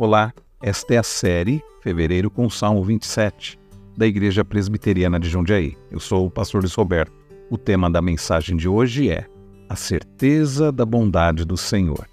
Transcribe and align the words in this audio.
Olá, 0.00 0.32
esta 0.62 0.94
é 0.94 0.98
a 0.98 1.02
série 1.02 1.60
Fevereiro 1.82 2.30
com 2.30 2.48
Salmo 2.48 2.84
27, 2.84 3.58
da 3.96 4.06
Igreja 4.06 4.44
Presbiteriana 4.44 5.18
de 5.18 5.28
Jundiaí. 5.28 5.76
Eu 5.90 5.98
sou 5.98 6.24
o 6.24 6.30
pastor 6.30 6.60
Luiz 6.60 6.72
Roberto. 6.72 7.12
O 7.50 7.58
tema 7.58 7.90
da 7.90 8.00
mensagem 8.00 8.56
de 8.56 8.68
hoje 8.68 9.10
é 9.10 9.26
A 9.68 9.74
certeza 9.74 10.70
da 10.70 10.86
bondade 10.86 11.44
do 11.44 11.56
Senhor. 11.56 12.06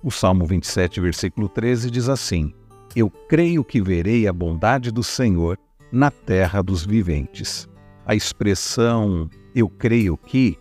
O 0.00 0.12
Salmo 0.12 0.46
27, 0.46 1.00
versículo 1.00 1.48
13 1.48 1.90
diz 1.90 2.08
assim: 2.08 2.54
Eu 2.94 3.10
creio 3.10 3.64
que 3.64 3.82
verei 3.82 4.28
a 4.28 4.32
bondade 4.32 4.92
do 4.92 5.02
Senhor 5.02 5.58
na 5.90 6.12
terra 6.12 6.62
dos 6.62 6.86
viventes. 6.86 7.68
A 8.06 8.14
expressão 8.14 9.28
eu 9.52 9.68
creio 9.68 10.16
que 10.16 10.56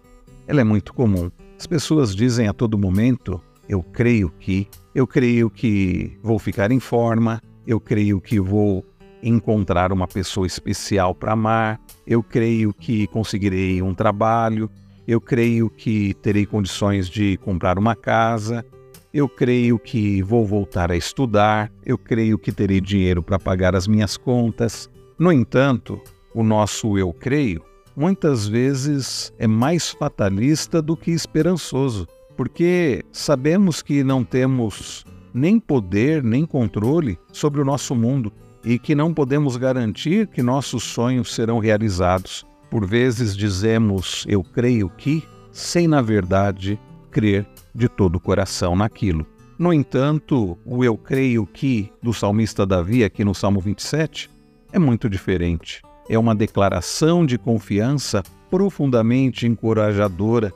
ela 0.48 0.62
é 0.62 0.64
muito 0.64 0.92
comum. 0.92 1.30
As 1.56 1.68
pessoas 1.68 2.16
dizem 2.16 2.48
a 2.48 2.54
todo 2.54 2.80
momento 2.80 3.40
eu 3.68 3.82
creio 3.82 4.30
que, 4.30 4.68
eu 4.94 5.08
creio 5.08 5.50
que 5.50 6.18
vou 6.22 6.38
ficar 6.40 6.72
em 6.72 6.80
forma, 6.80 7.42
eu 7.66 7.80
creio 7.80 8.20
que 8.20 8.40
vou 8.40 8.86
encontrar 9.22 9.92
uma 9.92 10.08
pessoa 10.08 10.46
especial 10.46 11.16
para 11.16 11.34
amar, 11.34 11.80
eu 12.06 12.22
creio 12.22 12.74
que 12.74 13.08
conseguirei 13.08 13.82
um 13.82 13.94
trabalho, 13.94 14.70
eu 15.08 15.22
creio 15.22 15.70
que 15.70 16.14
terei 16.16 16.46
condições 16.46 17.10
de 17.10 17.38
comprar 17.38 17.78
uma 17.78 17.96
casa, 17.96 18.66
eu 19.14 19.30
creio 19.30 19.80
que 19.80 20.22
vou 20.22 20.46
voltar 20.46 20.92
a 20.92 20.98
estudar, 20.98 21.72
eu 21.86 21.98
creio 21.98 22.38
que 22.38 22.52
terei 22.52 22.82
dinheiro 22.82 23.22
para 23.24 23.40
pagar 23.40 23.76
as 23.76 23.88
minhas 23.88 24.18
contas. 24.18 24.90
No 25.18 25.32
entanto, 25.32 26.02
o 26.34 26.44
nosso 26.44 26.98
eu 26.98 27.14
creio 27.14 27.64
muitas 27.96 28.48
vezes 28.48 29.32
é 29.38 29.48
mais 29.48 29.92
fatalista 29.92 30.82
do 30.82 30.98
que 30.98 31.12
esperançoso 31.12 32.08
porque 32.36 33.04
sabemos 33.12 33.82
que 33.82 34.04
não 34.04 34.24
temos 34.24 35.06
nem 35.34 35.60
poder 35.60 36.24
nem 36.24 36.46
controle 36.46 37.18
sobre 37.32 37.60
o 37.62 37.66
nosso 37.66 37.96
mundo 37.96 38.32
e 38.64 38.78
que 38.78 38.96
não 38.96 39.14
podemos 39.14 39.58
garantir 39.58 40.28
que 40.28 40.44
nossos 40.44 40.84
sonhos 40.84 41.34
serão 41.34 41.60
realizados. 41.60 42.46
Por 42.70 42.86
vezes 42.86 43.36
dizemos 43.36 44.26
eu 44.28 44.44
creio 44.44 44.90
que, 44.90 45.24
sem 45.52 45.88
na 45.88 46.02
verdade 46.02 46.80
crer 47.12 47.46
de 47.74 47.88
todo 47.88 48.16
o 48.16 48.20
coração 48.20 48.76
naquilo. 48.76 49.26
No 49.58 49.72
entanto, 49.72 50.58
o 50.66 50.84
eu 50.84 50.98
creio 50.98 51.46
que 51.46 51.92
do 52.02 52.14
salmista 52.14 52.66
Davi, 52.66 53.04
aqui 53.04 53.24
no 53.24 53.36
Salmo 53.36 53.60
27, 53.60 54.30
é 54.72 54.80
muito 54.80 55.10
diferente. 55.10 55.82
É 56.10 56.18
uma 56.18 56.34
declaração 56.34 57.26
de 57.26 57.38
confiança 57.38 58.24
profundamente 58.50 59.46
encorajadora 59.46 60.52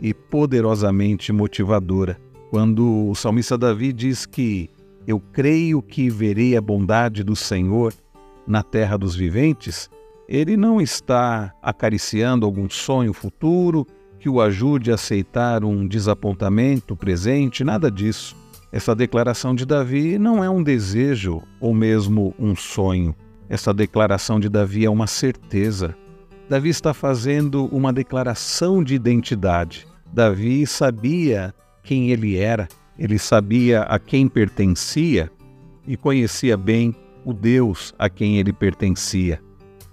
e 0.00 0.12
poderosamente 0.12 1.32
motivadora. 1.32 2.18
Quando 2.50 3.08
o 3.08 3.14
salmista 3.14 3.58
Davi 3.58 3.92
diz 3.92 4.26
que 4.26 4.70
eu 5.06 5.20
creio 5.20 5.82
que 5.82 6.08
verei 6.08 6.56
a 6.56 6.60
bondade 6.60 7.22
do 7.22 7.36
Senhor 7.36 7.92
na 8.46 8.62
terra 8.62 8.96
dos 8.96 9.14
viventes, 9.14 9.90
ele 10.28 10.56
não 10.56 10.80
está 10.80 11.52
acariciando 11.62 12.46
algum 12.46 12.68
sonho 12.70 13.12
futuro 13.12 13.86
que 14.18 14.28
o 14.28 14.40
ajude 14.40 14.90
a 14.90 14.94
aceitar 14.94 15.64
um 15.64 15.86
desapontamento 15.86 16.96
presente, 16.96 17.62
nada 17.62 17.90
disso. 17.90 18.34
Essa 18.72 18.94
declaração 18.94 19.54
de 19.54 19.66
Davi 19.66 20.18
não 20.18 20.42
é 20.42 20.48
um 20.48 20.62
desejo 20.62 21.42
ou 21.60 21.74
mesmo 21.74 22.34
um 22.38 22.56
sonho. 22.56 23.14
Essa 23.48 23.74
declaração 23.74 24.40
de 24.40 24.48
Davi 24.48 24.84
é 24.84 24.90
uma 24.90 25.06
certeza. 25.06 25.94
Davi 26.48 26.68
está 26.68 26.92
fazendo 26.92 27.66
uma 27.66 27.92
declaração 27.92 28.84
de 28.84 28.94
identidade. 28.94 29.86
Davi 30.12 30.66
sabia 30.66 31.54
quem 31.82 32.10
ele 32.10 32.36
era, 32.36 32.68
ele 32.98 33.18
sabia 33.18 33.82
a 33.82 33.98
quem 33.98 34.28
pertencia 34.28 35.30
e 35.86 35.96
conhecia 35.96 36.56
bem 36.56 36.94
o 37.24 37.32
Deus 37.32 37.94
a 37.98 38.10
quem 38.10 38.38
ele 38.38 38.52
pertencia. 38.52 39.40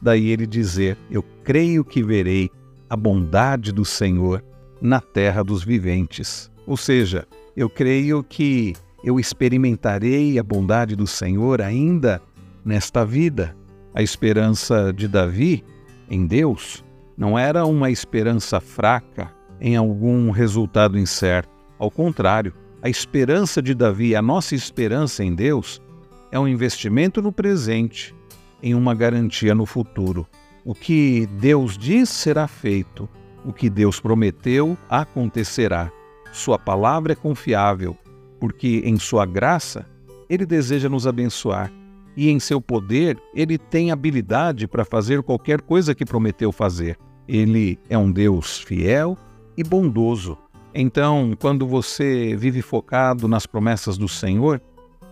Daí 0.02 0.28
ele 0.28 0.46
dizer: 0.46 0.98
Eu 1.10 1.24
creio 1.44 1.86
que 1.86 2.04
verei 2.04 2.50
a 2.90 2.98
bondade 2.98 3.72
do 3.72 3.86
Senhor 3.86 4.44
na 4.82 5.00
terra 5.00 5.44
dos 5.44 5.64
viventes. 5.64 6.52
Ou 6.68 6.76
seja, 6.76 7.26
eu 7.56 7.70
creio 7.70 8.24
que 8.24 8.74
eu 9.04 9.20
experimentarei 9.20 10.38
a 10.38 10.44
bondade 10.44 10.96
do 10.96 11.08
Senhor 11.08 11.62
ainda 11.62 12.22
nesta 12.64 13.06
vida. 13.06 13.56
A 13.94 14.02
esperança 14.02 14.94
de 14.94 15.08
Davi 15.08 15.64
em 16.12 16.28
Deus 16.28 16.84
não 17.18 17.40
era 17.40 17.66
uma 17.66 17.90
esperança 17.90 18.60
fraca 18.60 19.34
em 19.62 19.78
algum 19.78 20.30
resultado 20.30 21.00
incerto. 21.00 21.50
Ao 21.80 21.90
contrário, 21.90 22.54
a 22.82 22.90
esperança 22.90 23.62
de 23.62 23.74
Davi, 23.74 24.14
a 24.14 24.22
nossa 24.22 24.54
esperança 24.54 25.24
em 25.24 25.34
Deus, 25.34 25.82
é 26.30 26.38
um 26.38 26.50
investimento 26.50 27.22
no 27.22 27.32
presente, 27.32 28.14
em 28.62 28.76
uma 28.76 28.94
garantia 28.94 29.56
no 29.56 29.66
futuro. 29.66 30.28
O 30.66 30.76
que 30.76 31.28
Deus 31.40 31.78
diz 31.78 32.10
será 32.10 32.46
feito, 32.46 33.08
o 33.46 33.54
que 33.54 33.70
Deus 33.70 33.98
prometeu 34.02 34.78
acontecerá. 34.90 35.90
Sua 36.34 36.60
palavra 36.60 37.14
é 37.14 37.16
confiável, 37.16 37.98
porque 38.38 38.82
em 38.84 39.00
Sua 39.00 39.26
graça 39.26 39.86
Ele 40.30 40.46
deseja 40.46 40.90
nos 40.90 41.08
abençoar 41.08 41.72
e 42.16 42.30
em 42.30 42.40
seu 42.40 42.62
poder 42.62 43.18
ele 43.34 43.58
tem 43.58 43.92
habilidade 43.92 44.68
para 44.68 44.86
fazer 44.86 45.24
qualquer 45.24 45.62
coisa 45.62 45.96
que 45.96 46.06
prometeu 46.06 46.52
fazer. 46.52 46.98
Ele 47.28 47.80
é 47.90 47.98
um 47.98 48.12
Deus 48.12 48.60
fiel 48.60 49.18
e 49.58 49.64
bondoso. 49.64 50.38
Então, 50.74 51.34
quando 51.40 51.68
você 51.68 52.36
vive 52.36 52.62
focado 52.62 53.28
nas 53.28 53.46
promessas 53.46 53.98
do 53.98 54.08
Senhor, 54.08 54.62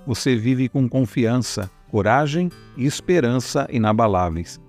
você 0.06 0.36
vive 0.36 0.70
com 0.70 0.88
confiança, 0.88 1.70
coragem 1.92 2.50
e 2.78 2.86
esperança 2.86 3.68
inabaláveis. 3.70 4.60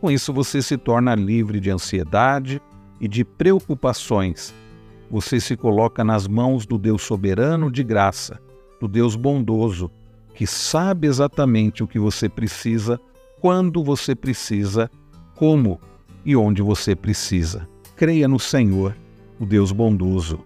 Com 0.00 0.10
isso, 0.10 0.32
você 0.32 0.62
se 0.62 0.76
torna 0.76 1.14
livre 1.14 1.58
de 1.58 1.70
ansiedade 1.70 2.60
e 3.00 3.08
de 3.08 3.24
preocupações. 3.24 4.54
Você 5.10 5.40
se 5.40 5.56
coloca 5.56 6.02
nas 6.04 6.26
mãos 6.26 6.66
do 6.66 6.78
Deus 6.78 7.02
soberano 7.02 7.70
de 7.70 7.82
graça, 7.82 8.40
do 8.80 8.88
Deus 8.88 9.16
bondoso, 9.16 9.90
que 10.36 10.46
sabe 10.46 11.08
exatamente 11.08 11.82
o 11.82 11.88
que 11.88 11.98
você 11.98 12.28
precisa, 12.28 13.00
quando 13.40 13.82
você 13.82 14.14
precisa, 14.14 14.90
como 15.34 15.80
e 16.24 16.36
onde 16.36 16.60
você 16.60 16.94
precisa. 16.94 17.66
Creia 17.96 18.28
no 18.28 18.38
Senhor, 18.38 18.94
o 19.40 19.46
Deus 19.46 19.72
bondoso, 19.72 20.40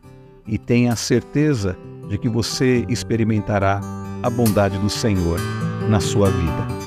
e 0.47 0.57
tenha 0.57 0.93
a 0.93 0.97
certeza 0.97 1.77
de 2.09 2.17
que 2.17 2.29
você 2.29 2.87
experimentará 2.89 3.81
a 4.23 4.31
bondade 4.31 4.79
do 4.79 4.89
Senhor 4.89 5.41
na 5.89 5.99
sua 5.99 6.31
vida. 6.31 6.80